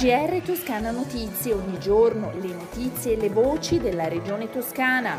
GR 0.00 0.40
Toscana 0.42 0.92
Notizie, 0.92 1.52
ogni 1.52 1.78
giorno 1.78 2.32
le 2.40 2.54
notizie 2.54 3.12
e 3.12 3.20
le 3.20 3.28
voci 3.28 3.78
della 3.78 4.08
regione 4.08 4.48
toscana. 4.48 5.14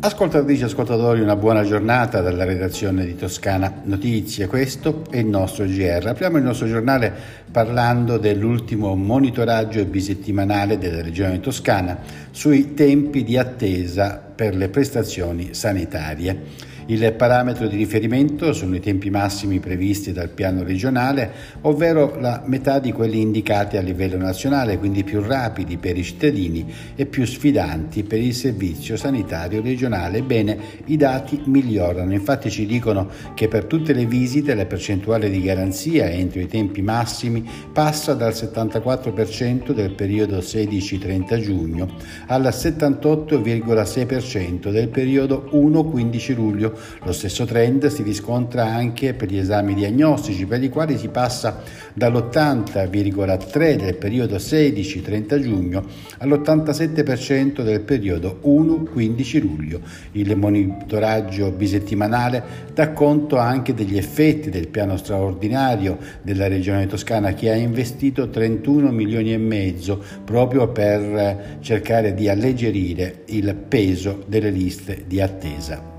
Ascoltatrici 0.00 0.62
e 0.62 0.64
ascoltatori, 0.64 1.20
una 1.20 1.36
buona 1.36 1.64
giornata 1.64 2.22
dalla 2.22 2.44
redazione 2.44 3.04
di 3.04 3.14
Toscana 3.14 3.82
Notizie. 3.84 4.46
Questo 4.46 5.02
è 5.10 5.18
il 5.18 5.26
nostro 5.26 5.66
GR. 5.66 6.06
Apriamo 6.06 6.38
il 6.38 6.44
nostro 6.44 6.66
giornale 6.66 7.12
parlando 7.52 8.16
dell'ultimo 8.16 8.96
monitoraggio 8.96 9.84
bisettimanale 9.84 10.78
della 10.78 11.02
regione 11.02 11.40
toscana 11.40 11.98
sui 12.30 12.72
tempi 12.72 13.22
di 13.22 13.36
attesa 13.36 14.16
per 14.16 14.56
le 14.56 14.70
prestazioni 14.70 15.52
sanitarie. 15.52 16.76
Il 16.90 17.12
parametro 17.12 17.66
di 17.66 17.76
riferimento 17.76 18.54
sono 18.54 18.74
i 18.74 18.80
tempi 18.80 19.10
massimi 19.10 19.58
previsti 19.58 20.10
dal 20.10 20.30
piano 20.30 20.62
regionale, 20.62 21.30
ovvero 21.60 22.16
la 22.18 22.42
metà 22.46 22.78
di 22.78 22.92
quelli 22.92 23.20
indicati 23.20 23.76
a 23.76 23.82
livello 23.82 24.16
nazionale, 24.16 24.78
quindi 24.78 25.04
più 25.04 25.20
rapidi 25.20 25.76
per 25.76 25.98
i 25.98 26.02
cittadini 26.02 26.64
e 26.96 27.04
più 27.04 27.26
sfidanti 27.26 28.04
per 28.04 28.20
il 28.20 28.32
servizio 28.32 28.96
sanitario 28.96 29.60
regionale. 29.60 30.22
Bene, 30.22 30.56
i 30.86 30.96
dati 30.96 31.42
migliorano, 31.44 32.14
infatti 32.14 32.50
ci 32.50 32.64
dicono 32.64 33.10
che 33.34 33.48
per 33.48 33.66
tutte 33.66 33.92
le 33.92 34.06
visite 34.06 34.54
la 34.54 34.64
percentuale 34.64 35.28
di 35.28 35.42
garanzia 35.42 36.08
entro 36.08 36.40
i 36.40 36.46
tempi 36.46 36.80
massimi 36.80 37.46
passa 37.70 38.14
dal 38.14 38.32
74% 38.32 39.72
del 39.72 39.92
periodo 39.92 40.38
16-30 40.38 41.38
giugno 41.38 41.90
al 42.28 42.44
78,6% 42.44 44.70
del 44.70 44.88
periodo 44.88 45.50
1-15 45.52 46.34
luglio 46.34 46.76
lo 47.02 47.12
stesso 47.12 47.44
trend 47.44 47.86
si 47.86 48.02
riscontra 48.02 48.64
anche 48.64 49.14
per 49.14 49.30
gli 49.30 49.38
esami 49.38 49.74
diagnostici, 49.74 50.46
per 50.46 50.62
i 50.62 50.68
quali 50.68 50.98
si 50.98 51.08
passa 51.08 51.62
dall'80,3 51.94 53.76
del 53.76 53.96
periodo 53.96 54.36
16-30 54.36 55.40
giugno 55.40 55.84
all'87% 56.18 57.62
del 57.62 57.80
periodo 57.80 58.40
1-15 58.44 59.40
luglio. 59.40 59.80
Il 60.12 60.36
monitoraggio 60.36 61.50
bisettimanale 61.50 62.66
dà 62.72 62.90
conto 62.92 63.36
anche 63.36 63.74
degli 63.74 63.96
effetti 63.96 64.50
del 64.50 64.68
piano 64.68 64.96
straordinario 64.96 65.98
della 66.22 66.48
Regione 66.48 66.86
Toscana 66.86 67.34
che 67.34 67.50
ha 67.50 67.56
investito 67.56 68.28
31 68.28 68.90
milioni 68.90 69.32
e 69.32 69.38
mezzo 69.38 70.02
proprio 70.24 70.68
per 70.68 71.58
cercare 71.60 72.14
di 72.14 72.28
alleggerire 72.28 73.22
il 73.26 73.54
peso 73.54 74.24
delle 74.26 74.50
liste 74.50 75.04
di 75.06 75.20
attesa. 75.20 75.97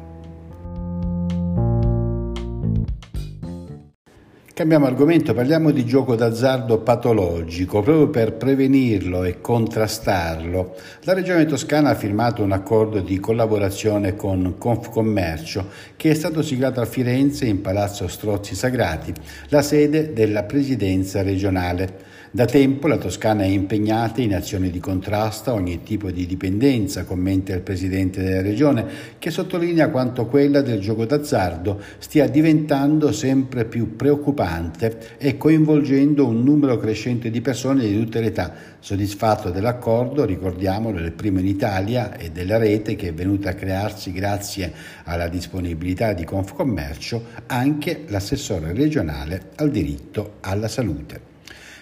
Cambiamo 4.60 4.88
argomento, 4.88 5.34
parliamo 5.34 5.72
di 5.72 5.86
gioco 5.86 6.18
d'azzardo 6.18 6.80
patologico. 6.80 7.82
Proprio 7.82 8.10
per 8.10 8.34
prevenirlo 8.34 9.24
e 9.24 9.40
contrastarlo, 9.40 10.76
la 11.04 11.14
Regione 11.14 11.46
Toscana 11.46 11.92
ha 11.92 11.96
firmato 11.96 12.44
un 12.44 12.52
accordo 12.52 13.00
di 13.00 13.22
collaborazione 13.22 14.18
con 14.18 14.56
Confcommercio 14.58 15.66
che 15.96 16.10
è 16.10 16.14
stato 16.14 16.42
siglato 16.42 16.82
a 16.82 16.86
Firenze 16.86 17.46
in 17.46 17.62
Palazzo 17.62 18.10
Strozzi 18.10 18.54
Sagrati, 18.54 19.14
la 19.48 19.62
sede 19.62 20.12
della 20.12 20.44
presidenza 20.44 21.22
regionale. 21.22 22.08
Da 22.32 22.46
tempo 22.46 22.86
la 22.86 22.98
Toscana 22.98 23.42
è 23.42 23.48
impegnata 23.48 24.22
in 24.22 24.36
azioni 24.36 24.70
di 24.70 24.80
contrasto 24.80 25.50
a 25.50 25.54
ogni 25.54 25.82
tipo 25.82 26.12
di 26.12 26.28
dipendenza, 26.28 27.04
commenta 27.04 27.56
il 27.56 27.62
Presidente 27.62 28.22
della 28.22 28.44
Regione, 28.44 28.86
che 29.18 29.32
sottolinea 29.32 29.90
quanto 29.90 30.28
quella 30.28 30.62
del 30.62 30.80
gioco 30.80 31.06
d'azzardo 31.06 31.82
stia 31.98 32.28
diventando 32.28 33.12
sempre 33.12 33.66
più 33.66 33.96
preoccupante 33.96 35.16
e 35.18 35.38
coinvolgendo 35.38 36.28
un 36.28 36.44
numero 36.44 36.78
crescente 36.78 37.32
di 37.32 37.42
persone 37.42 37.88
di 37.88 38.00
tutte 38.00 38.20
le 38.20 38.28
età. 38.28 38.54
Soddisfatto 38.78 39.50
dell'accordo, 39.50 40.24
ricordiamolo, 40.24 41.00
il 41.00 41.14
primo 41.14 41.40
in 41.40 41.48
Italia 41.48 42.16
e 42.16 42.30
della 42.30 42.58
rete 42.58 42.96
che 42.96 43.08
è 43.08 43.14
venuta 43.14 43.50
a 43.50 43.56
crearsi 43.56 44.12
grazie 44.12 44.72
alla 45.06 45.30
disponibilità 45.30 46.14
di 46.14 46.26
Confcommercio 46.26 47.24
anche 47.48 48.04
l'assessore 48.06 48.72
regionale 48.74 49.50
al 49.56 49.72
diritto 49.72 50.36
alla 50.42 50.68
salute. 50.68 51.29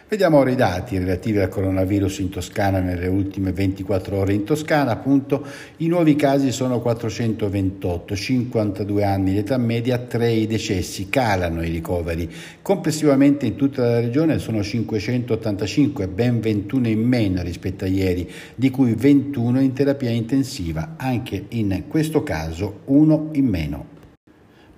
Vediamo 0.10 0.38
ora 0.38 0.52
i 0.52 0.56
dati 0.56 0.98
relativi 0.98 1.40
al 1.40 1.50
coronavirus 1.50 2.20
in 2.20 2.30
Toscana 2.30 2.80
nelle 2.80 3.08
ultime 3.08 3.52
24 3.52 4.16
ore. 4.16 4.32
In 4.32 4.46
Toscana, 4.46 4.92
appunto, 4.92 5.46
i 5.78 5.88
nuovi 5.88 6.16
casi 6.16 6.54
sono 6.54 6.80
428, 6.80 8.16
52 8.16 9.04
anni 9.04 9.34
l'età 9.34 9.58
media, 9.58 9.98
3 9.98 10.32
i 10.32 10.48
decessi, 10.48 11.10
calano 11.10 11.62
i 11.62 11.70
ricoveri. 11.70 12.34
Complessivamente 12.62 13.48
in 13.48 13.58
tutta 13.58 13.82
la 13.82 14.00
regione 14.00 14.40
sono 14.40 14.64
585, 14.64 16.08
ben 16.08 16.40
21 16.40 16.88
in 16.88 17.02
meno 17.02 17.42
rispetto 17.42 17.84
a 17.84 17.90
ieri, 17.90 18.32
di 18.56 18.70
cui 18.70 18.94
21 18.94 19.60
in 19.60 19.74
terapia 19.74 20.10
intensiva, 20.10 20.94
anche 20.96 21.48
in 21.50 21.84
questo 21.90 22.24
caso 22.24 22.80
uno 22.86 23.28
in 23.34 23.46
meno. 23.46 23.97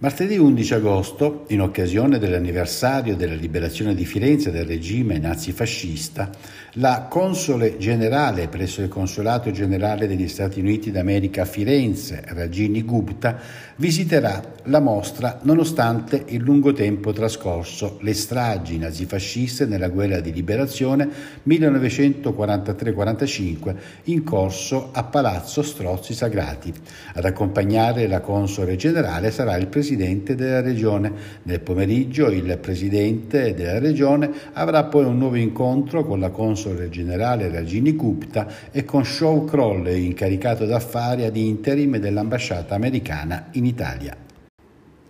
Martedì 0.01 0.37
11 0.37 0.75
agosto, 0.75 1.43
in 1.49 1.59
occasione 1.59 2.19
dell'anniversario 2.19 3.17
della 3.17 3.33
liberazione 3.33 3.93
di 3.93 4.05
Firenze 4.05 4.49
dal 4.49 4.63
regime 4.63 5.19
nazifascista, 5.19 6.29
la 6.75 7.07
console 7.09 7.75
generale 7.75 8.47
presso 8.47 8.81
il 8.81 8.87
Consolato 8.87 9.51
generale 9.51 10.07
degli 10.07 10.29
Stati 10.29 10.61
Uniti 10.61 10.91
d'America 10.91 11.41
a 11.41 11.45
Firenze, 11.45 12.23
Ragini 12.27 12.83
Gupta, 12.83 13.39
visiterà 13.75 14.41
la 14.65 14.79
mostra 14.79 15.39
nonostante 15.41 16.23
il 16.27 16.43
lungo 16.43 16.71
tempo 16.71 17.11
trascorso, 17.11 17.97
le 18.01 18.13
stragi 18.13 18.77
nazifasciste 18.77 19.65
nella 19.65 19.89
guerra 19.89 20.21
di 20.21 20.31
liberazione 20.31 21.09
1943-45 21.45 23.75
in 24.05 24.23
corso 24.23 24.91
a 24.93 25.03
Palazzo 25.03 25.61
Strozzi 25.61 26.13
Sagrati. 26.13 26.73
Ad 27.15 27.25
accompagnare 27.25 28.07
la 28.07 28.21
console 28.21 28.77
generale 28.77 29.29
sarà 29.31 29.57
il 29.57 29.67
presidente 29.67 29.87
Presidente 29.89 30.35
della 30.35 30.61
Regione. 30.61 31.11
Nel 31.43 31.61
pomeriggio 31.61 32.29
il 32.29 32.59
Presidente 32.59 33.55
della 33.55 33.79
Regione 33.79 34.29
avrà 34.53 34.83
poi 34.83 35.05
un 35.05 35.17
nuovo 35.17 35.35
incontro 35.35 36.05
con 36.05 36.19
la 36.19 36.29
console 36.29 36.89
generale 36.89 37.49
Ragini 37.49 37.93
Gupta 37.93 38.47
e 38.69 38.85
con 38.85 39.03
Shaw 39.03 39.45
Crowley, 39.45 40.05
incaricato 40.05 40.65
d'affari 40.65 41.23
ad 41.23 41.35
interim 41.35 41.97
dell'ambasciata 41.97 42.75
americana 42.75 43.47
in 43.53 43.65
Italia. 43.65 44.15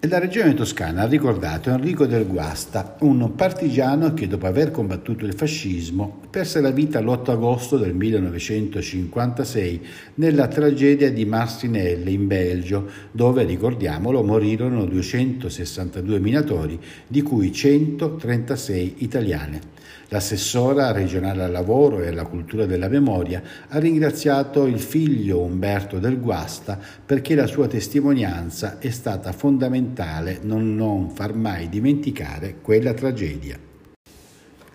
La 0.04 0.18
regione 0.18 0.54
toscana 0.54 1.02
ha 1.02 1.08
ricordato 1.08 1.70
Enrico 1.72 2.06
del 2.06 2.26
Guasta, 2.26 2.96
un 3.02 3.36
partigiano 3.36 4.14
che 4.14 4.30
dopo 4.30 4.46
aver 4.46 4.72
combattuto 4.72 5.26
il 5.26 5.34
fascismo 5.34 6.22
perse 6.30 6.62
la 6.62 6.72
vita 6.72 7.02
l'8 7.02 7.32
agosto 7.32 7.76
del 7.76 7.94
1956 7.94 9.86
nella 10.16 10.48
tragedia 10.48 11.12
di 11.12 11.26
Marcinelle 11.26 12.12
in 12.12 12.28
Belgio, 12.28 12.90
dove, 13.12 13.44
ricordiamolo, 13.44 14.24
morirono 14.24 14.86
262 14.86 16.18
minatori, 16.22 16.80
di 17.06 17.22
cui 17.22 17.52
136 17.52 18.96
italiane. 19.00 19.78
L'assessora 20.09 20.91
regionale 20.91 21.44
al 21.44 21.51
lavoro 21.51 22.01
e 22.01 22.07
alla 22.07 22.25
cultura 22.25 22.66
della 22.66 22.88
memoria 22.88 23.41
ha 23.67 23.79
ringraziato 23.79 24.66
il 24.66 24.79
figlio 24.79 25.41
Umberto 25.41 26.00
del 26.00 26.19
Guasta 26.19 26.79
perché 27.05 27.35
la 27.35 27.47
sua 27.47 27.67
testimonianza 27.67 28.79
è 28.79 28.89
stata 28.89 29.31
fondamentale 29.31 30.39
non, 30.41 30.75
non 30.75 31.09
far 31.09 31.33
mai 31.33 31.69
dimenticare 31.69 32.55
quella 32.61 32.94
tragedia. 32.94 33.69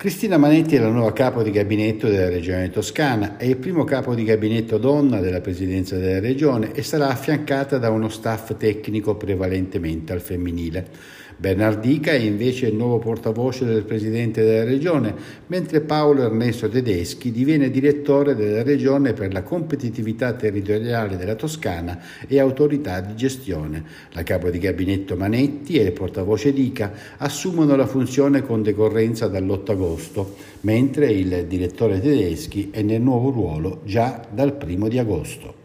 Cristina 0.04 0.36
Manetti 0.36 0.76
è 0.76 0.80
la 0.80 0.90
nuova 0.90 1.14
capo 1.14 1.42
di 1.42 1.50
gabinetto 1.50 2.08
della 2.08 2.28
Regione 2.28 2.68
Toscana, 2.68 3.38
è 3.38 3.44
il 3.44 3.56
primo 3.56 3.84
capo 3.84 4.14
di 4.14 4.22
gabinetto 4.22 4.76
donna 4.76 5.18
della 5.18 5.40
Presidenza 5.40 5.96
della 5.96 6.20
Regione 6.20 6.72
e 6.74 6.82
sarà 6.82 7.08
affiancata 7.08 7.78
da 7.78 7.88
uno 7.88 8.10
staff 8.10 8.54
tecnico 8.58 9.16
prevalentemente 9.16 10.12
al 10.12 10.20
femminile. 10.20 11.22
Bernardica 11.36 12.12
è 12.12 12.18
invece 12.18 12.66
il 12.66 12.74
nuovo 12.74 12.98
portavoce 12.98 13.64
del 13.64 13.82
Presidente 13.84 14.44
della 14.44 14.64
Regione, 14.64 15.14
mentre 15.48 15.80
Paolo 15.80 16.22
Ernesto 16.22 16.68
Tedeschi 16.68 17.32
diviene 17.32 17.70
direttore 17.70 18.36
della 18.36 18.62
Regione 18.62 19.14
per 19.14 19.32
la 19.32 19.42
competitività 19.42 20.32
territoriale 20.34 21.16
della 21.16 21.34
Toscana 21.34 22.00
e 22.28 22.38
autorità 22.38 23.00
di 23.00 23.16
gestione. 23.16 23.82
La 24.12 24.22
capo 24.22 24.48
di 24.48 24.58
gabinetto 24.58 25.16
Manetti 25.16 25.76
e 25.76 25.82
il 25.82 25.92
portavoce 25.92 26.52
Dica 26.52 26.92
assumono 27.18 27.74
la 27.74 27.86
funzione 27.86 28.42
con 28.42 28.62
decorrenza 28.62 29.26
dall'8 29.26 29.70
agosto, 29.72 29.93
mentre 30.60 31.10
il 31.10 31.46
direttore 31.46 32.00
Tedeschi 32.00 32.70
è 32.70 32.82
nel 32.82 33.00
nuovo 33.00 33.30
ruolo 33.30 33.80
già 33.84 34.20
dal 34.30 34.56
1 34.62 34.88
di 34.88 34.98
agosto. 34.98 35.62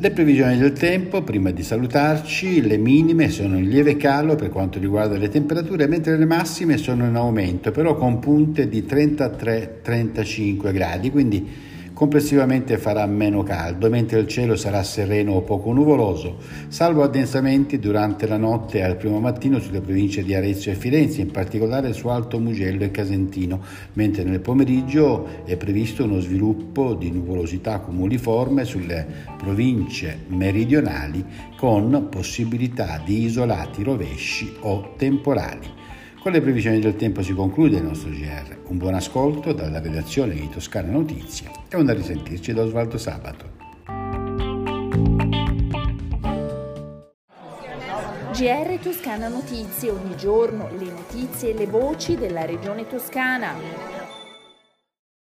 Le 0.00 0.12
previsioni 0.12 0.56
del 0.56 0.74
tempo, 0.74 1.22
prima 1.22 1.50
di 1.50 1.64
salutarci, 1.64 2.60
le 2.60 2.76
minime 2.76 3.30
sono 3.30 3.58
in 3.58 3.68
lieve 3.68 3.96
calo 3.96 4.36
per 4.36 4.48
quanto 4.48 4.78
riguarda 4.78 5.16
le 5.16 5.28
temperature, 5.28 5.88
mentre 5.88 6.16
le 6.16 6.24
massime 6.24 6.76
sono 6.76 7.04
in 7.04 7.16
aumento, 7.16 7.72
però 7.72 7.96
con 7.96 8.20
punte 8.20 8.68
di 8.68 8.82
33-35 8.82 10.72
gradi, 10.72 11.10
quindi 11.10 11.44
Complessivamente 11.98 12.78
farà 12.78 13.04
meno 13.06 13.42
caldo, 13.42 13.90
mentre 13.90 14.20
il 14.20 14.28
cielo 14.28 14.54
sarà 14.54 14.84
sereno 14.84 15.32
o 15.32 15.40
poco 15.40 15.72
nuvoloso, 15.72 16.36
salvo 16.68 17.02
addensamenti 17.02 17.80
durante 17.80 18.28
la 18.28 18.36
notte 18.36 18.78
e 18.78 18.82
al 18.82 18.96
primo 18.96 19.18
mattino 19.18 19.58
sulle 19.58 19.80
province 19.80 20.22
di 20.22 20.32
Arezzo 20.32 20.70
e 20.70 20.76
Firenze, 20.76 21.22
in 21.22 21.32
particolare 21.32 21.92
su 21.92 22.06
Alto 22.06 22.38
Mugello 22.38 22.84
e 22.84 22.92
Casentino, 22.92 23.60
mentre 23.94 24.22
nel 24.22 24.38
pomeriggio 24.38 25.42
è 25.44 25.56
previsto 25.56 26.04
uno 26.04 26.20
sviluppo 26.20 26.94
di 26.94 27.10
nuvolosità 27.10 27.80
cumuliforme 27.80 28.64
sulle 28.64 29.04
province 29.36 30.20
meridionali 30.28 31.24
con 31.56 32.06
possibilità 32.08 33.02
di 33.04 33.24
isolati 33.24 33.82
rovesci 33.82 34.54
o 34.60 34.94
temporali. 34.96 35.66
Con 36.20 36.32
le 36.32 36.40
previsioni 36.40 36.80
del 36.80 36.96
tempo 36.96 37.22
si 37.22 37.32
conclude 37.32 37.76
il 37.76 37.84
nostro 37.84 38.10
GR. 38.10 38.58
Un 38.66 38.76
buon 38.76 38.94
ascolto 38.94 39.52
dalla 39.52 39.80
redazione 39.80 40.34
di 40.34 40.48
Toscana 40.50 40.90
Notizie 40.90 41.48
e 41.68 41.76
un 41.76 41.88
a 41.88 41.94
risentirci 41.94 42.52
da 42.52 42.62
Osvaldo 42.62 42.98
Sabato. 42.98 43.56
GR 48.32 48.78
Toscana 48.82 49.28
Notizie, 49.28 49.90
ogni 49.90 50.16
giorno 50.16 50.68
le 50.76 50.90
notizie 50.90 51.50
e 51.50 51.54
le 51.54 51.66
voci 51.66 52.16
della 52.16 52.44
regione 52.44 52.86
toscana. 52.86 53.97